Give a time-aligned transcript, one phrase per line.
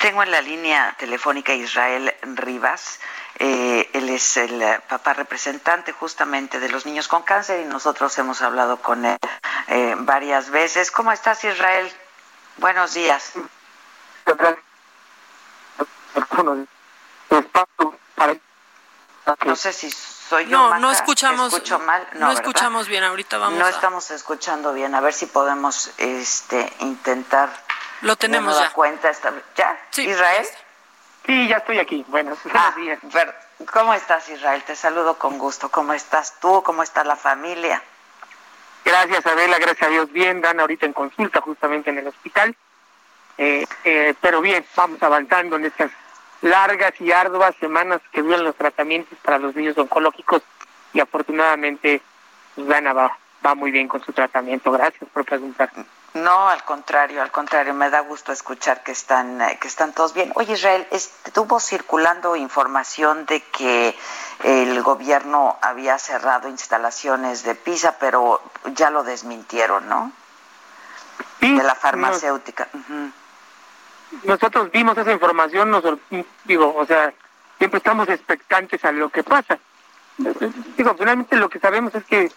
[0.00, 3.00] Tengo en la línea telefónica Israel Rivas.
[3.38, 8.40] Eh, él es el papá representante justamente de los niños con cáncer y nosotros hemos
[8.40, 9.18] hablado con él
[9.68, 10.90] eh, varias veces.
[10.90, 11.92] ¿Cómo estás, Israel?
[12.56, 13.32] Buenos días.
[19.44, 20.56] No sé si soy yo.
[20.56, 21.52] No, no escuchamos.
[21.52, 22.06] Escucho mal.
[22.14, 23.04] No, no escuchamos bien.
[23.04, 23.58] Ahorita vamos.
[23.58, 23.70] No a...
[23.70, 24.94] estamos escuchando bien.
[24.94, 27.50] A ver si podemos, este, intentar.
[28.02, 28.72] Lo tenemos ya.
[28.72, 29.32] cuenta esta...
[29.56, 29.78] ¿Ya?
[29.90, 30.46] Sí, Israel.
[31.26, 32.04] Sí, ya estoy aquí.
[32.08, 32.98] Buenos, ah, días.
[33.12, 33.32] Pero,
[33.72, 34.62] ¿Cómo estás, Israel?
[34.64, 35.68] Te saludo con gusto.
[35.70, 36.62] ¿Cómo estás tú?
[36.62, 37.82] ¿Cómo está la familia?
[38.84, 39.58] Gracias, Adela.
[39.58, 40.10] Gracias a Dios.
[40.12, 42.56] Bien, dan ahorita en consulta justamente en el hospital.
[43.36, 45.90] Eh, eh, pero bien, vamos avanzando en estas
[46.42, 50.42] largas y arduas semanas que duran los tratamientos para los niños oncológicos
[50.92, 52.00] y afortunadamente
[52.56, 54.72] Dana va, va muy bien con su tratamiento.
[54.72, 55.70] Gracias por preguntar.
[56.14, 60.32] No, al contrario, al contrario, me da gusto escuchar que están que están todos bien.
[60.34, 63.96] Oye, Israel, estuvo circulando información de que
[64.42, 68.42] el gobierno había cerrado instalaciones de PISA, pero
[68.74, 70.12] ya lo desmintieron, ¿no?
[71.40, 72.68] De la farmacéutica.
[72.72, 73.12] Nos, uh -huh.
[74.24, 75.84] Nosotros vimos esa información, nos
[76.44, 77.12] digo, o sea,
[77.58, 79.58] siempre estamos expectantes a lo que pasa.
[80.76, 82.32] Digo, finalmente lo que sabemos es que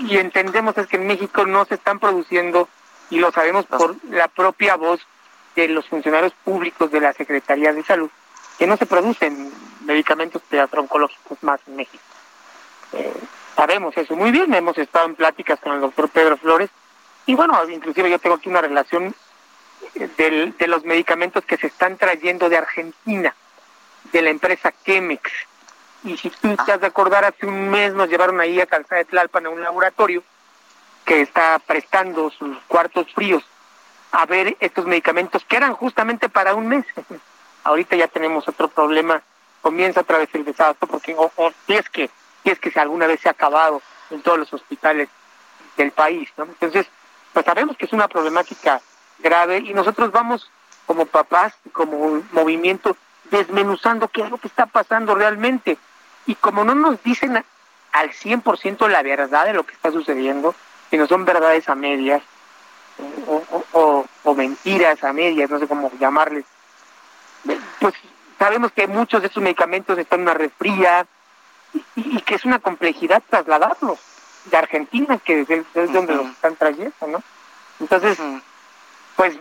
[0.00, 2.68] y entendemos es que en México no se están produciendo,
[3.10, 5.00] y lo sabemos por la propia voz
[5.54, 8.10] de los funcionarios públicos de la Secretaría de Salud,
[8.58, 9.52] que no se producen
[9.84, 12.02] medicamentos oncológicos más en México.
[12.92, 13.12] Eh,
[13.54, 16.70] sabemos eso muy bien, hemos estado en pláticas con el doctor Pedro Flores,
[17.26, 19.14] y bueno, inclusive yo tengo aquí una relación
[20.16, 23.34] del, de los medicamentos que se están trayendo de Argentina,
[24.12, 25.30] de la empresa Chemex,
[26.06, 28.98] y si tú te has de acordar, hace un mes nos llevaron ahí a Calzada
[28.98, 30.22] de Tlalpan a un laboratorio
[31.04, 33.44] que está prestando sus cuartos fríos
[34.12, 36.86] a ver estos medicamentos que eran justamente para un mes.
[37.64, 39.20] Ahorita ya tenemos otro problema,
[39.60, 41.30] comienza otra vez el desastre, porque o,
[41.66, 42.08] si es que
[42.42, 45.08] si es que si alguna vez se ha acabado en todos los hospitales
[45.76, 46.44] del país, ¿no?
[46.44, 46.86] Entonces,
[47.32, 48.80] pues sabemos que es una problemática
[49.18, 50.48] grave y nosotros vamos
[50.86, 52.96] como papás, como movimiento,
[53.30, 55.76] desmenuzando qué es lo que está pasando realmente.
[56.26, 57.42] Y como no nos dicen
[57.92, 60.54] al 100% la verdad de lo que está sucediendo,
[60.90, 62.22] sino son verdades a medias
[63.26, 66.44] o, o, o, o, mentiras a medias, no sé cómo llamarles,
[67.78, 67.94] pues
[68.38, 71.06] sabemos que muchos de estos medicamentos están en una refría
[71.74, 73.98] y, y, que es una complejidad trasladarlos
[74.46, 76.22] de Argentina, que es, es donde uh -huh.
[76.22, 77.22] los están trayendo, ¿no?
[77.80, 78.42] Entonces, uh -huh.
[79.16, 79.38] pues,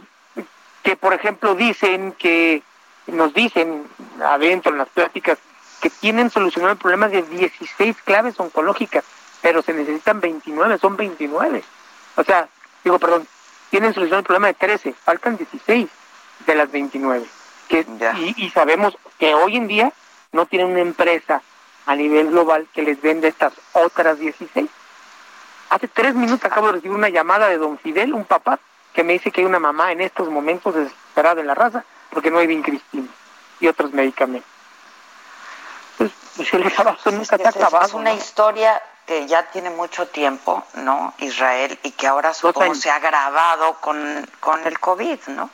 [0.83, 2.61] que por ejemplo dicen que
[3.07, 3.87] nos dicen
[4.23, 5.37] adentro en las pláticas
[5.85, 9.03] que tienen solucionado el problema de 16 claves oncológicas,
[9.43, 11.63] pero se necesitan 29, son 29.
[12.15, 12.49] O sea,
[12.83, 13.27] digo, perdón,
[13.69, 15.87] tienen solucionado el problema de 13, faltan 16
[16.47, 17.23] de las 29.
[17.69, 17.85] Que,
[18.17, 19.93] y, y, sabemos que hoy en día
[20.31, 21.43] no tienen una empresa
[21.85, 24.67] a nivel global que les venda estas otras 16.
[25.69, 28.57] Hace tres minutos acabo de recibir una llamada de don Fidel, un papá,
[28.91, 32.31] que me dice que hay una mamá en estos momentos desesperada en la raza porque
[32.31, 33.09] no hay vincristina
[33.59, 34.54] y otros medicamentos.
[36.35, 37.85] Pues, el abasto nunca está acabado.
[37.85, 38.17] Es una ¿no?
[38.17, 41.13] historia que ya tiene mucho tiempo, ¿no?
[41.19, 45.49] Israel, y que ahora supongo se ha agravado con, con el COVID, ¿no?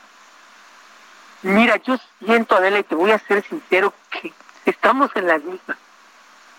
[1.44, 4.32] Mira, yo siento, Adela, y te voy a ser sincero, que
[4.66, 5.78] estamos en las mismas.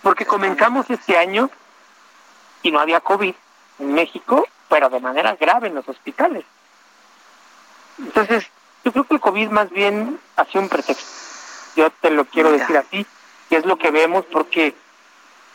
[0.02, 1.50] Porque comenzamos este año
[2.62, 3.34] y no había COVID
[3.78, 6.44] en México, pero de manera grave en los hospitales.
[7.98, 8.46] Entonces,
[8.84, 11.06] yo creo que el COVID más bien ha sido un pretexto.
[11.76, 12.60] Yo te lo quiero Mira.
[12.60, 13.06] decir así,
[13.52, 14.74] que es lo que vemos porque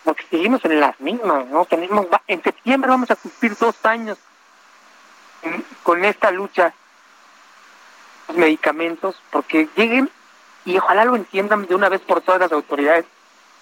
[0.04, 1.66] porque seguimos en las mismas, ¿no?
[1.66, 4.20] Tenemos en septiembre vamos a cumplir dos años
[5.82, 6.76] con esta lucha
[8.28, 10.12] los medicamentos porque lleguen
[10.64, 13.06] y ojalá lo entiendan de una vez por todas las autoridades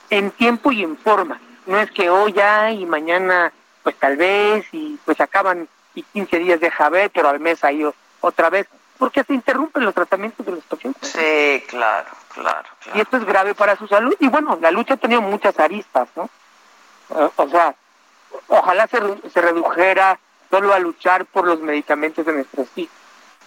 [0.10, 1.40] en tiempo y en forma.
[1.66, 3.54] No es que hoy ya y mañana
[3.84, 7.90] pues tal vez y pues acaban y 15 días de ver, pero al mes ahí
[8.20, 8.68] otra vez
[8.98, 11.10] porque se interrumpen los tratamientos de los pacientes.
[11.10, 12.98] Sí, claro, claro, claro.
[12.98, 14.16] Y esto es grave para su salud.
[14.20, 16.30] Y bueno, la lucha ha tenido muchas aristas, ¿no?
[17.36, 17.76] O sea,
[18.48, 19.00] ojalá se,
[19.30, 22.96] se redujera solo a luchar por los medicamentos de nuestros hijos.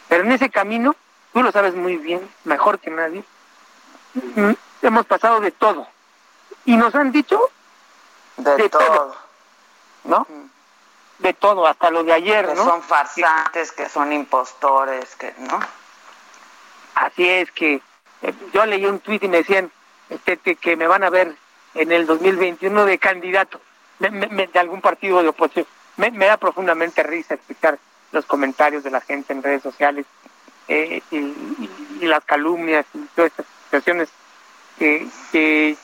[0.08, 0.96] Pero en ese camino,
[1.32, 3.22] tú lo sabes muy bien, mejor que nadie,
[4.14, 4.52] mm,
[4.82, 5.86] hemos pasado de todo.
[6.64, 7.40] Y nos han dicho
[8.36, 9.16] de, todo.
[10.04, 10.26] ¿no?
[11.18, 12.64] De todo, hasta lo de ayer, que ¿no?
[12.64, 15.60] son farsantes, que son impostores, que, ¿no?
[16.94, 17.82] Así es que eh,
[18.52, 19.70] yo leí un tuit y me decían
[20.10, 21.34] este, que me van a ver
[21.74, 23.60] en el 2021 de candidato
[23.98, 25.66] de algún partido de oposición.
[25.96, 27.78] Me, da profundamente risa escuchar
[28.12, 30.06] los comentarios de la gente en redes sociales
[30.68, 34.08] eh, y, las calumnias y todas estas situaciones
[34.78, 35.76] que, que,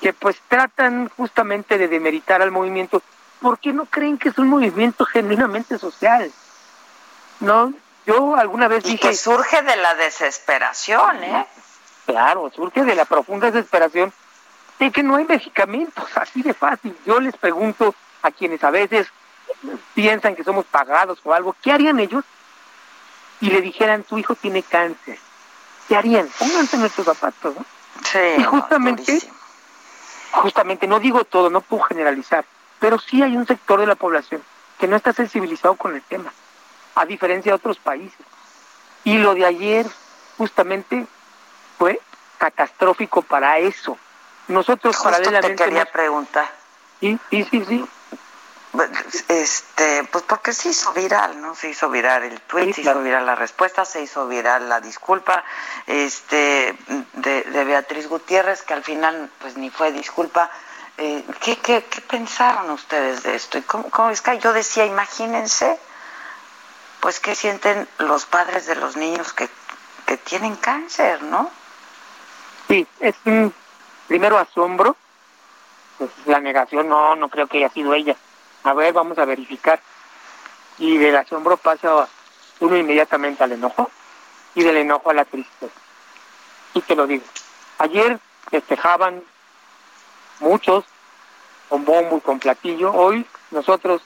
[0.00, 3.02] que pues tratan justamente de demeritar al movimiento
[3.40, 6.30] porque no creen que es un movimiento genuinamente social.
[7.40, 7.72] No,
[8.06, 11.46] yo alguna vez y dije que surge de la desesperación, ¿eh?
[12.06, 14.12] Claro, surge de la profunda desesperación
[14.78, 16.96] de que no hay medicamentos, así de fácil.
[17.06, 19.08] Yo les pregunto a quienes a veces
[19.94, 22.24] piensan que somos pagados o algo, ¿qué harían ellos?
[23.40, 25.18] Y le dijeran, tu hijo tiene cáncer.
[25.88, 26.28] ¿Qué harían?
[26.38, 27.64] Pónganse nuestros zapatos, ¿no?
[28.04, 29.20] Sí, y justamente,
[30.30, 32.44] justamente, no digo todo, no puedo generalizar,
[32.78, 34.42] pero sí hay un sector de la población
[34.78, 36.32] que no está sensibilizado con el tema,
[36.94, 38.18] a diferencia de otros países.
[39.04, 39.86] Y lo de ayer,
[40.38, 41.06] justamente,
[41.82, 42.00] fue
[42.38, 43.98] catastrófico para eso.
[44.46, 45.56] Nosotros paralelamente...
[45.56, 46.48] Te quería preguntar.
[47.00, 47.84] Sí, sí, sí, sí.
[49.26, 51.56] Este, pues porque se hizo viral, ¿no?
[51.56, 55.42] Se hizo viral el tweet, se hizo viral la respuesta, se hizo viral la disculpa,
[55.88, 56.78] este,
[57.14, 60.50] de, de Beatriz Gutiérrez, que al final, pues ni fue disculpa.
[60.98, 63.58] Eh, ¿qué, qué, qué, pensaron ustedes de esto?
[63.58, 65.80] ¿Y cómo, cómo es que yo decía, imagínense,
[67.00, 69.50] pues qué sienten los padres de los niños que,
[70.06, 71.50] que tienen cáncer, ¿no?
[72.72, 73.52] Sí, es un
[74.08, 74.96] primero asombro,
[75.98, 78.16] pues la negación, no, no creo que haya sido ella.
[78.64, 79.78] A ver, vamos a verificar.
[80.78, 82.08] Y del asombro pasa
[82.60, 83.90] uno inmediatamente al enojo
[84.54, 85.74] y del enojo a la tristeza.
[86.72, 87.24] Y te lo digo.
[87.76, 88.18] Ayer
[88.50, 89.22] festejaban
[90.40, 90.86] muchos
[91.68, 92.90] con bombo y con platillo.
[92.94, 94.00] Hoy nosotros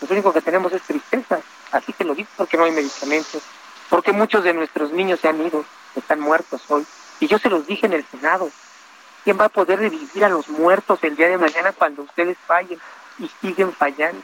[0.00, 1.38] lo único que tenemos es tristeza.
[1.70, 3.42] Así que lo digo porque no hay medicamentos,
[3.90, 6.86] porque muchos de nuestros niños se han ido, están muertos hoy.
[7.20, 8.50] Y yo se los dije en el Senado.
[9.24, 12.80] ¿Quién va a poder revivir a los muertos el día de mañana cuando ustedes fallen
[13.18, 14.22] y siguen fallando?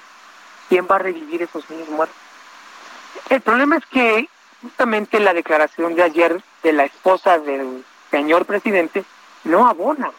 [0.68, 2.16] ¿Quién va a revivir esos niños muertos?
[3.28, 4.28] El problema es que
[4.62, 9.04] justamente la declaración de ayer de la esposa del señor presidente
[9.44, 10.10] no abona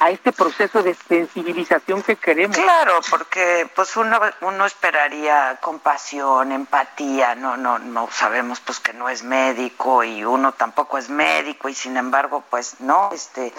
[0.00, 2.56] a este proceso de sensibilización que queremos.
[2.56, 9.10] Claro, porque pues uno uno esperaría compasión, empatía, no no no sabemos pues que no
[9.10, 13.52] es médico y uno tampoco es médico y sin embargo pues no este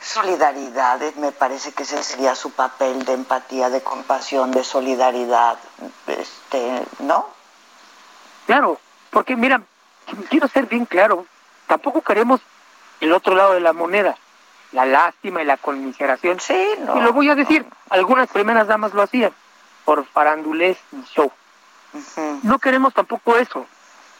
[0.00, 5.58] solidaridad, me parece que ese sería su papel de empatía, de compasión, de solidaridad,
[6.06, 7.26] este, ¿no?
[8.46, 8.78] Claro,
[9.10, 9.60] porque mira,
[10.30, 11.26] quiero ser bien claro,
[11.66, 12.40] tampoco queremos
[13.00, 14.16] el otro lado de la moneda
[14.72, 16.40] la lástima y la conmiseración.
[16.40, 16.98] Sí, no.
[16.98, 19.32] Y lo voy a decir, algunas primeras damas lo hacían
[19.84, 21.32] por farandulés y show.
[22.42, 23.66] No queremos tampoco eso,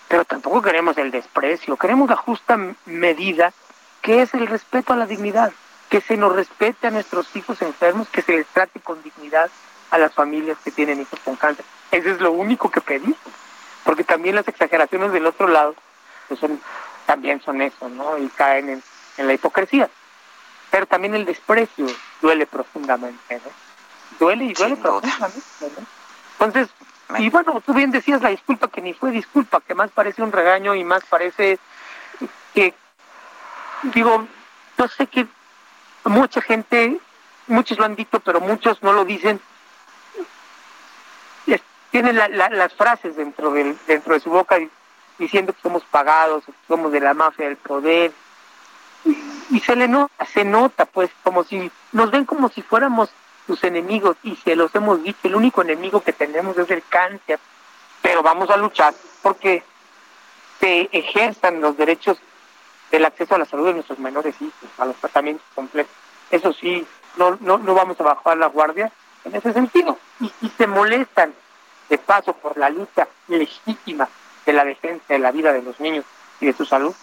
[0.09, 3.53] pero tampoco queremos el desprecio, queremos la justa medida
[4.01, 5.53] que es el respeto a la dignidad,
[5.91, 9.51] que se nos respete a nuestros hijos enfermos, que se les trate con dignidad
[9.91, 11.65] a las familias que tienen hijos con cáncer.
[11.91, 13.19] Eso es lo único que pedimos,
[13.85, 15.75] porque también las exageraciones del otro lado
[16.29, 16.61] pues son,
[17.05, 18.17] también son eso, ¿no?
[18.17, 18.83] Y caen en,
[19.19, 19.91] en la hipocresía
[20.71, 21.87] pero también el desprecio
[22.21, 23.51] duele profundamente, ¿no?
[24.19, 25.87] Duele y duele profundamente, ¿no?
[26.33, 26.69] Entonces,
[27.19, 30.33] y bueno, tú bien decías la disculpa que ni fue disculpa, que más parece un
[30.33, 31.59] regaño y más parece
[32.55, 32.75] que,
[33.83, 34.27] digo,
[34.77, 35.27] yo sé que
[36.05, 36.99] mucha gente,
[37.47, 39.41] muchos lo han dicho, pero muchos no lo dicen,
[41.91, 44.59] tienen las frases dentro, del, dentro de su boca
[45.19, 48.13] diciendo que somos pagados, que somos de la mafia del poder,
[49.51, 53.11] y se le nota, se nota pues como si nos ven como si fuéramos
[53.47, 57.39] sus enemigos y se los hemos dicho, el único enemigo que tenemos es el cáncer,
[58.03, 59.63] pero vamos a luchar porque
[60.61, 62.19] se ejerzan los derechos
[62.91, 65.93] del acceso a la salud de nuestros menores hijos, a los tratamientos completos.
[66.31, 66.87] Eso sí,
[67.17, 68.93] no, no, no vamos a bajar la guardia
[69.25, 69.99] en ese sentido.
[70.21, 71.33] Y, y se molestan
[71.89, 74.09] de paso por la lucha legítima
[74.45, 76.05] de la defensa de la vida de los niños
[76.41, 76.95] y de su salud,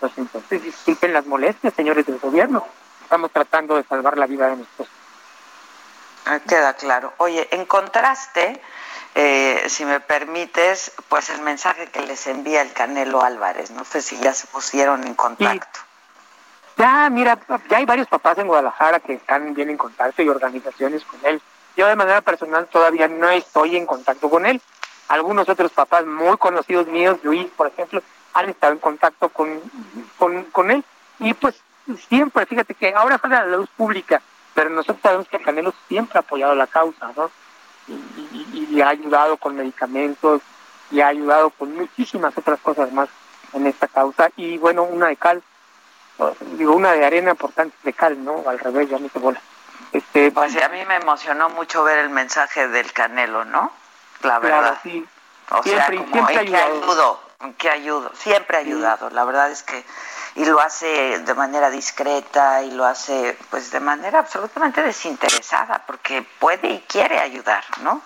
[0.00, 2.64] pues entonces disculpen las molestias, señores del gobierno.
[3.02, 4.88] Estamos tratando de salvar la vida de nuestros.
[6.26, 7.12] Ah, queda claro.
[7.18, 8.60] Oye, en contraste,
[9.14, 13.70] eh, si me permites, pues el mensaje que les envía el Canelo Álvarez.
[13.70, 15.80] No sé si ya se pusieron en contacto.
[16.76, 17.38] Ya, mira,
[17.68, 21.42] ya hay varios papás en Guadalajara que están bien en contacto y organizaciones con él.
[21.76, 24.60] Yo de manera personal todavía no estoy en contacto con él,
[25.08, 28.02] algunos otros papás muy conocidos míos, Luis, por ejemplo,
[28.38, 29.60] han estado en contacto con,
[30.18, 30.84] con, con él.
[31.18, 31.60] Y pues
[32.08, 34.22] siempre, fíjate que ahora sale a la luz pública,
[34.54, 37.30] pero nosotros sabemos que Canelo siempre ha apoyado la causa, ¿no?
[37.88, 40.42] Y, y, ha ayudado con medicamentos,
[40.90, 43.08] y ha ayudado con muchísimas otras cosas más
[43.54, 44.30] en esta causa.
[44.36, 45.42] Y bueno, una de cal,
[46.56, 48.44] digo, una de arena, por tanto de cal, ¿no?
[48.46, 49.40] Al revés, ya me se bola.
[49.92, 53.72] Este, pues a mí me emocionó mucho ver el mensaje del Canelo, ¿no?
[54.22, 54.78] La verdad.
[54.82, 55.06] sí.
[55.50, 57.27] O siempre, sea, como, siempre ayudado.
[57.56, 59.10] Que ayudo, siempre ha ayudado.
[59.10, 59.84] La verdad es que
[60.34, 66.24] y lo hace de manera discreta y lo hace pues de manera absolutamente desinteresada porque
[66.38, 68.02] puede y quiere ayudar, ¿no?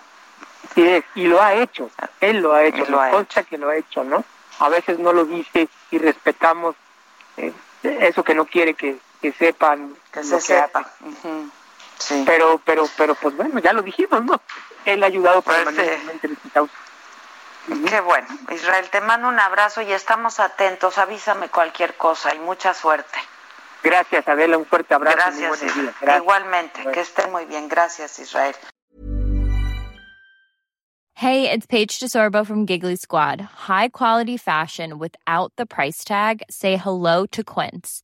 [0.73, 1.89] Sí, y lo ha hecho,
[2.21, 4.23] él lo ha hecho, lo ha consta que lo ha hecho, ¿no?
[4.59, 6.75] A veces no lo dice y respetamos
[7.37, 8.97] eh, eso que no quiere que,
[9.37, 10.89] sepan que se sepa.
[11.97, 12.23] sí.
[12.25, 14.41] Pero, pero, pero pues bueno, ya lo dijimos, ¿no?
[14.85, 16.73] Él ha ayudado pues, permanentemente en causa.
[17.67, 18.27] Qué bueno.
[18.51, 20.97] Israel, te mando un abrazo y estamos atentos.
[20.97, 23.19] Avísame cualquier cosa y mucha suerte.
[23.83, 24.57] Gracias, Adela.
[24.57, 25.17] Un fuerte abrazo.
[25.17, 25.61] Gracias.
[26.01, 26.17] Gracias.
[26.17, 26.83] Igualmente.
[26.91, 27.67] Que esté muy bien.
[27.67, 28.55] Gracias, Israel.
[31.15, 33.39] Hey, it's Paige DeSorbo from Giggly Squad.
[33.39, 36.41] High quality fashion without the price tag.
[36.49, 38.03] Say hello to Quince.